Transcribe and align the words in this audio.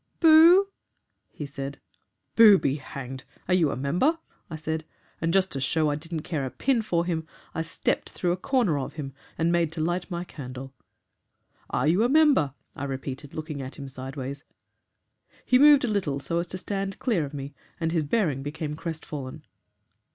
'Boo 0.19 0.51
oo,' 0.63 0.67
he 1.29 1.45
said. 1.45 1.79
"'Boo 2.35 2.57
be 2.57 2.77
hanged! 2.77 3.23
Are 3.47 3.53
you 3.53 3.69
a 3.69 3.75
member?' 3.75 4.17
I 4.49 4.55
said; 4.55 4.83
and 5.21 5.31
just 5.31 5.51
to 5.51 5.61
show 5.61 5.91
I 5.91 5.95
didn't 5.95 6.23
care 6.23 6.43
a 6.43 6.49
pin 6.49 6.81
for 6.81 7.05
him 7.05 7.27
I 7.53 7.61
stepped 7.61 8.09
through 8.09 8.31
a 8.31 8.35
corner 8.37 8.79
of 8.79 8.93
him 8.93 9.13
and 9.37 9.51
made 9.51 9.71
to 9.73 9.79
light 9.81 10.09
my 10.09 10.23
candle. 10.23 10.73
'Are 11.69 11.87
you 11.87 12.01
a 12.03 12.09
member?' 12.09 12.55
I 12.75 12.85
repeated, 12.85 13.35
looking 13.35 13.61
at 13.61 13.75
him 13.77 13.87
sideways. 13.87 14.43
"He 15.45 15.59
moved 15.59 15.85
a 15.85 15.87
little 15.87 16.19
so 16.19 16.39
as 16.39 16.47
to 16.47 16.57
stand 16.57 16.97
clear 16.97 17.23
of 17.23 17.35
me, 17.35 17.53
and 17.79 17.91
his 17.91 18.03
bearing 18.03 18.41
became 18.41 18.75
crestfallen. 18.75 19.43